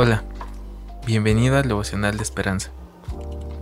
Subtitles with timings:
[0.00, 0.22] Hola,
[1.04, 2.70] bienvenido al devocional de esperanza.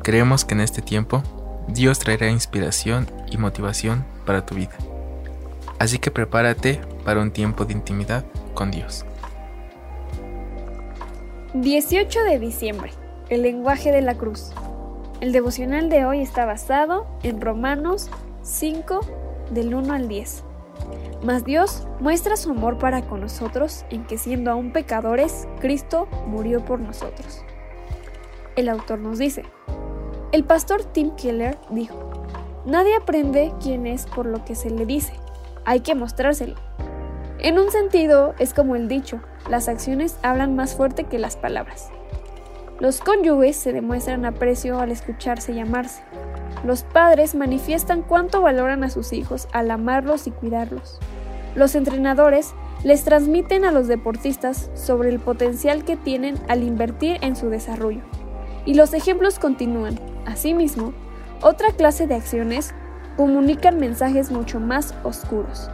[0.03, 1.23] Creemos que en este tiempo
[1.67, 4.77] Dios traerá inspiración y motivación para tu vida.
[5.79, 9.07] Así que prepárate para un tiempo de intimidad con Dios.
[11.55, 12.91] 18 de diciembre,
[13.31, 14.53] el lenguaje de la cruz.
[15.23, 18.11] El devocional de hoy está basado en Romanos
[18.43, 19.01] 5
[19.53, 20.45] del 1 al 10.
[21.23, 26.65] Mas Dios muestra su amor para con nosotros en que siendo aún pecadores, Cristo murió
[26.65, 27.43] por nosotros.
[28.55, 29.45] El autor nos dice,
[30.33, 31.99] el pastor Tim Keller dijo,
[32.65, 35.15] nadie aprende quién es por lo que se le dice,
[35.65, 36.57] hay que mostrárselo.
[37.39, 41.91] En un sentido, es como el dicho, las acciones hablan más fuerte que las palabras.
[42.79, 46.03] Los cónyuges se demuestran aprecio al escucharse y amarse.
[46.65, 50.99] Los padres manifiestan cuánto valoran a sus hijos al amarlos y cuidarlos.
[51.55, 57.37] Los entrenadores les transmiten a los deportistas sobre el potencial que tienen al invertir en
[57.37, 58.03] su desarrollo.
[58.65, 59.99] Y los ejemplos continúan.
[60.27, 60.93] Asimismo,
[61.43, 62.75] otra clase de acciones
[63.17, 65.71] comunican mensajes mucho más oscuros.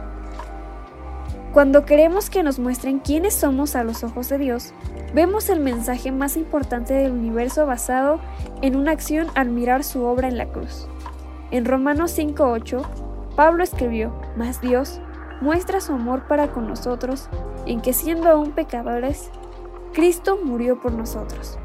[1.53, 4.73] Cuando queremos que nos muestren quiénes somos a los ojos de Dios,
[5.13, 8.19] vemos el mensaje más importante del universo basado
[8.63, 10.87] en una acción al mirar su obra en la cruz.
[11.51, 12.81] En Romanos 5.8,
[13.35, 14.99] Pablo escribió, Mas Dios
[15.41, 17.29] muestra su amor para con nosotros
[17.67, 19.29] en que siendo aún pecadores,
[19.93, 21.59] Cristo murió por nosotros.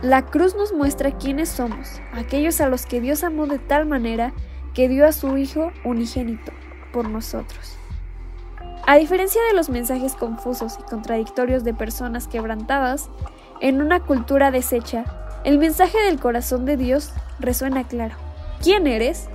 [0.00, 4.32] La cruz nos muestra quiénes somos, aquellos a los que Dios amó de tal manera
[4.72, 6.52] que dio a su Hijo unigénito
[6.90, 7.81] por nosotros.
[8.84, 13.08] A diferencia de los mensajes confusos y contradictorios de personas quebrantadas,
[13.60, 15.04] en una cultura deshecha,
[15.44, 18.16] el mensaje del corazón de Dios resuena claro.
[18.60, 19.28] ¿Quién eres?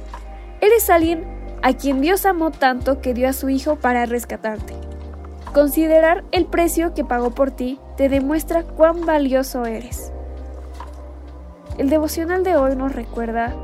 [0.60, 1.26] Eres alguien
[1.64, 4.74] a quien Dios amó tanto que dio a su Hijo para rescatarte.
[5.54, 10.12] Considerar el precio que pagó por ti te demuestra cuán valioso eres.
[11.78, 13.56] El devocional de hoy nos recuerda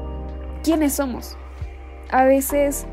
[0.64, 1.38] quiénes somos.
[2.10, 2.86] A veces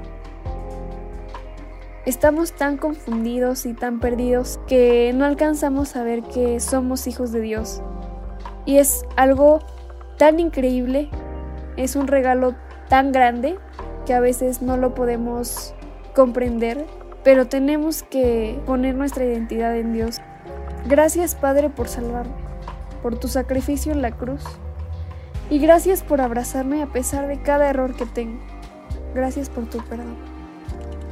[2.07, 7.41] estamos tan confundidos y tan perdidos que no alcanzamos a ver que somos hijos de
[7.41, 7.83] Dios.
[8.65, 9.61] Y es algo
[10.17, 11.11] tan increíble,
[11.77, 12.55] es un regalo
[12.89, 13.59] tan grande
[14.07, 15.75] que a veces no lo podemos
[16.15, 16.87] comprender,
[17.23, 20.21] pero tenemos que poner nuestra identidad en Dios.
[20.87, 22.35] Gracias Padre por salvarme,
[23.03, 24.43] por tu sacrificio en la cruz.
[25.51, 28.41] Y gracias por abrazarme a pesar de cada error que tengo.
[29.15, 30.40] Gracias por tu perdón.